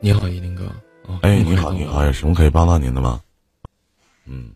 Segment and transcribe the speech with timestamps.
[0.00, 0.64] 你好，依林哥。
[1.06, 3.20] 哦哎，你好，你好，有什么可以帮到您的吗？
[4.26, 4.52] 嗯，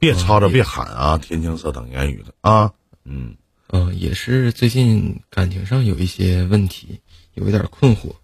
[0.00, 2.74] 别吵着，别喊啊，天青色等烟雨的啊。
[3.04, 3.36] 嗯，
[3.68, 7.00] 呃，也是最近感情上有一些问题，
[7.34, 8.16] 有一点困惑。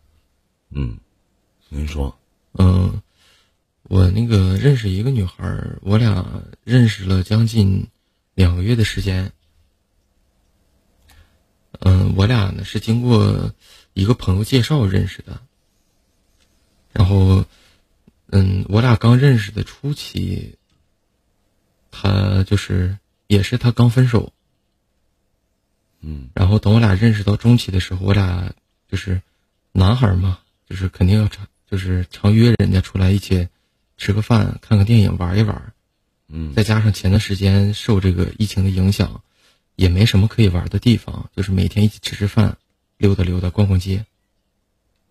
[0.70, 0.98] 嗯，
[1.68, 2.19] 您说。
[2.54, 3.01] 嗯，
[3.85, 7.87] 我那个认识一个女孩，我俩认识了将近
[8.35, 9.30] 两个月的时间。
[11.78, 13.53] 嗯，我俩呢是经过
[13.92, 15.40] 一个朋友介绍认识的。
[16.95, 17.45] 然后，
[18.28, 20.55] 嗯，我俩刚认识的初期，
[21.91, 22.96] 他就是
[23.27, 24.32] 也是他刚分手。
[26.01, 28.54] 嗯，然后等我俩认识到中期的时候，我俩
[28.88, 29.20] 就是
[29.73, 33.48] 男孩嘛，就是肯定要常就是常约人家出来一起
[33.96, 35.73] 吃个饭、看个电影、玩一玩。
[36.29, 39.23] 嗯，再加上前段时间受这个疫情的影响，
[39.74, 42.56] 也没什么可以玩的地方，就是每天一起吃吃饭、
[42.98, 44.06] 溜达溜达、逛逛街，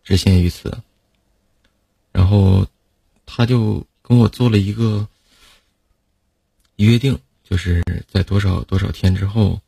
[0.03, 0.81] 只限于此。
[2.13, 2.65] 然后，
[3.25, 5.05] 他就跟我做了一个
[6.77, 9.59] 约定，就是在多少多少天之后，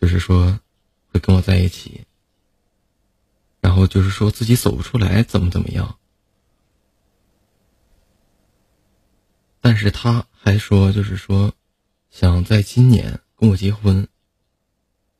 [0.00, 0.60] 就是说
[1.08, 2.02] 会跟我在一起。
[3.60, 5.98] 然后就是说自己走不出来，怎么怎么样。
[9.60, 11.52] 但是他还说，就是说
[12.10, 14.06] 想在今年跟我结婚。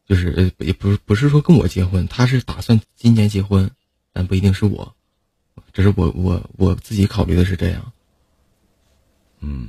[0.05, 3.69] 就是，也不是不是说跟我结婚，他是打算今年结婚，
[4.13, 4.96] 但不一定是我。
[5.73, 7.93] 这是我我我自己考虑的是这样，
[9.41, 9.69] 嗯，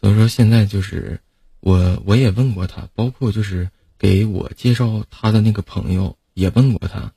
[0.00, 1.20] 所以说现在就是
[1.60, 7.12] 我我也问过他，包括就是给我介绍他的那个朋友也问过他，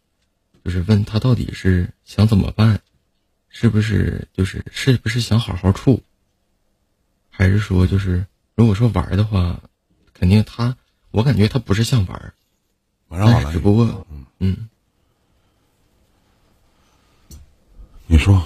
[0.66, 2.82] 就是问他到底是想怎么办，
[3.48, 6.04] 是不是就是是不是想好好处，
[7.30, 9.62] 还是说就是如果说玩的话，
[10.14, 10.76] 肯定他
[11.12, 12.34] 我感觉他不是像玩，
[13.08, 14.06] 玩上好了，只不过
[14.40, 14.68] 嗯。
[14.68, 14.75] 你
[18.26, 18.38] 说，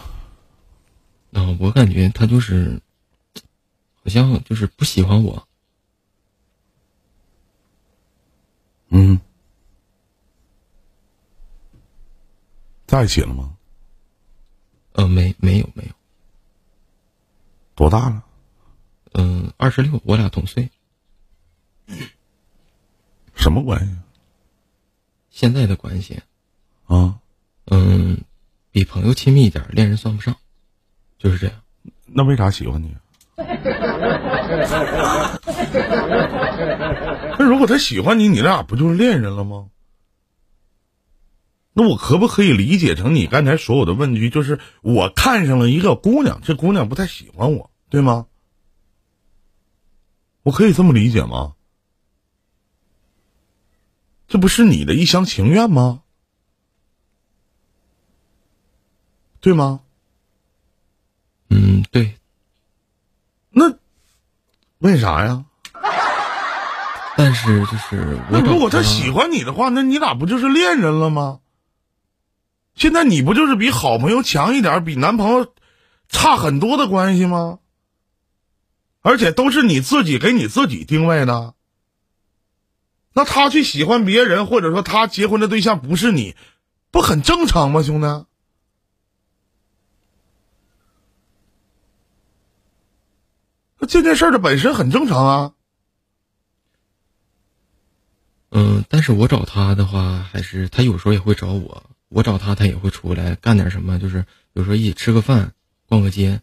[1.32, 2.82] 啊，我感觉他就是，
[4.04, 5.48] 好像就是不喜欢我。
[8.90, 9.22] 嗯，
[12.86, 13.56] 在一起了吗？
[14.92, 15.94] 呃，没，没有，没有。
[17.74, 18.26] 多大了？
[19.14, 20.70] 嗯，二十六，我俩同岁。
[23.34, 23.98] 什么关系？
[25.30, 26.22] 现在的关系，
[26.88, 27.22] 啊，
[27.68, 28.22] 嗯。
[28.72, 30.36] 比朋友亲密一点，恋人算不上，
[31.18, 31.62] 就是这样。
[32.06, 32.96] 那为啥喜欢你？
[37.38, 39.70] 那如果他喜欢你，你俩不就是恋人了吗？
[41.74, 48.26] 那我可不可以理解成你刚才所有的问句，就是我看上了一个姑娘，这姑娘不太喜欢我，对吗？
[50.44, 51.54] 我可以这么理解吗？
[54.28, 56.02] 这不是你的一厢情愿吗？
[59.42, 59.80] 对吗？
[61.50, 62.16] 嗯，对。
[63.52, 63.74] 那
[64.80, 65.46] 为啥呀？
[67.18, 71.40] 但是就是那如果他喜欢你的话，那你俩不就是恋人了吗？
[72.76, 75.54] 现在你不就是比好朋友强一点，比男朋友
[76.08, 77.60] 差很多的关系吗？
[79.02, 81.56] 而且都是你自己给你自己定位的。
[83.12, 86.36] 那他去喜欢别人，或者说他结婚的对象不是你，
[86.92, 88.26] 不很正常吗，兄弟？
[93.88, 95.54] 这件事儿的本身很正常啊。
[98.52, 105.54] 嗯，但是我找他的话，还是他有时候也会找我，我找他，他也会出来干点什么，就是有时候一起吃个饭、
[105.88, 106.42] 逛个街，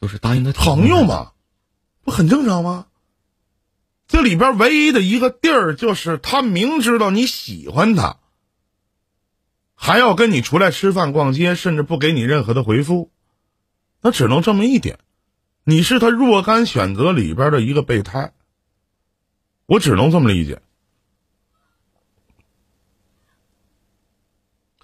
[0.00, 0.52] 都是答应他。
[0.52, 1.32] 朋友嘛，
[2.02, 2.86] 不很正常吗？
[4.06, 8.16] 这里边唯一的一个地儿，就是他明知道你喜欢他，
[9.74, 13.10] 还要跟你出来吃饭、逛街，甚至不给你任何的回复，
[14.00, 14.98] 那只能证明一点。
[15.68, 18.32] 你是他若干选择里边的一个备胎，
[19.66, 20.62] 我只能这么理解。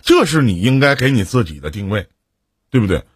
[0.03, 2.10] 这是你应该给你自己的定位，
[2.69, 3.07] 对不对？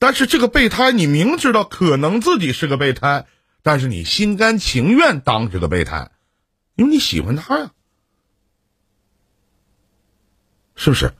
[0.00, 3.28] 但是这个备胎，你明知道可能自己是个备胎，
[3.62, 6.10] 但是你心甘情愿当这个备胎，
[6.74, 7.70] 因为你喜欢他呀，
[10.74, 11.14] 是不是？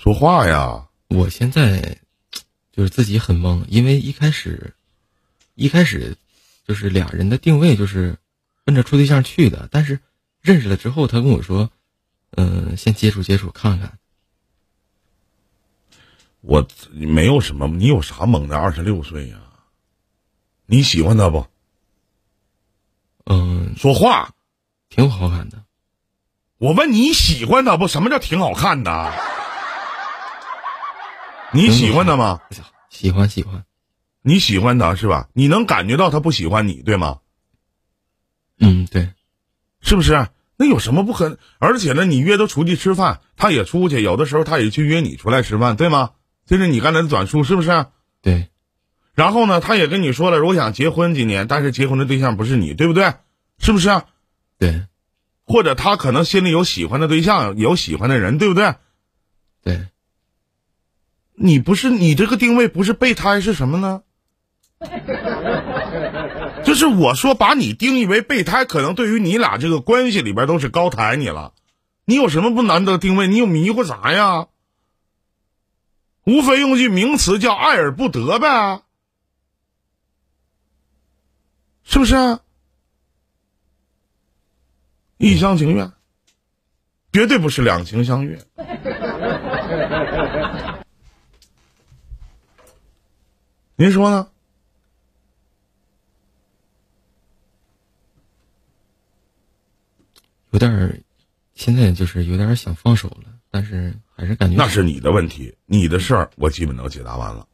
[0.00, 0.86] 说话呀！
[1.08, 1.98] 我现在
[2.70, 4.72] 就是自己很懵，因为一开始，
[5.56, 6.16] 一开始
[6.64, 8.16] 就是俩人的定位就是
[8.64, 9.98] 奔着处对象去的，但是
[10.40, 11.68] 认识了之后，他跟我说，
[12.30, 13.98] 嗯、先接触接触看看。
[16.42, 18.56] 我没有什么，你有啥懵的？
[18.56, 19.36] 二十六岁呀，
[20.66, 21.44] 你喜欢他不？
[23.24, 24.32] 嗯，说话，
[24.90, 25.64] 挺好看的。
[26.58, 27.88] 我问你喜欢他不？
[27.88, 29.27] 什么叫挺好看的？
[31.52, 32.40] 你喜欢他吗？
[32.90, 33.64] 喜欢喜欢。
[34.22, 35.28] 你喜欢他是吧？
[35.32, 37.18] 你能感觉到他不喜欢你，对吗？
[38.60, 39.10] 嗯，对。
[39.80, 40.28] 是不是？
[40.56, 41.38] 那有什么不可？
[41.58, 46.10] 而且呢，你约他出去吃饭，他也出去，有的时候他也去约你出来吃饭，对吗？
[46.46, 47.86] 这是你刚才的转述，是不是？
[48.20, 48.48] 对。
[49.14, 53.14] 然后呢，他也跟你说了，我想结婚今年，但是结婚的对象不是你，对不对？
[53.58, 54.02] 是不是？
[54.58, 54.86] 对。
[55.44, 58.74] 或者他可能心里有喜欢的对象，有喜欢的人，对不对？
[59.62, 59.86] 对。
[61.40, 64.02] 你不是你这个定位不是备胎是什么呢？
[66.64, 71.52] 就是我说把你定义为备胎，可能对于你俩这个关系里边都是高抬你了。
[72.04, 73.28] 你有什么不难得定位？
[73.28, 74.48] 你有迷糊啥呀？
[76.24, 78.82] 无非用句名词叫爱而不得呗，
[81.84, 82.38] 是不是？
[85.16, 85.92] 一厢情愿，
[87.12, 88.38] 绝对不是两情相悦。
[93.80, 94.28] 您说呢？
[100.50, 101.00] 有点儿，
[101.54, 107.46] 现在就是有点想放手了，但是还是感觉那是你的问题，你的事儿我基本都解答完了。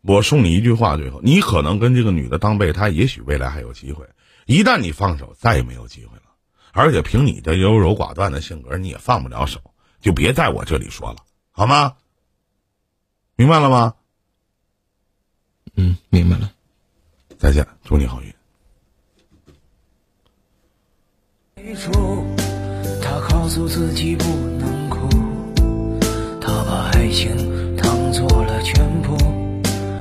[0.00, 4.08] 我送你一句话，最后，你可能跟这个女的当备胎，也许未来还有机会。
[4.46, 6.22] 一旦你放手，再也没有机会了。
[6.72, 9.60] 而且凭你的优柔寡断的性格，你也放不了手，
[10.00, 11.25] 就别在我这里说了，
[11.58, 11.96] 好吗？
[13.34, 13.94] 明白了吗？
[15.76, 16.52] 嗯，明白了。
[17.38, 18.34] 再见，祝你好运。
[23.02, 24.24] 他告诉自己不
[24.58, 25.08] 能哭，
[26.42, 29.45] 他把爱情当做了全部。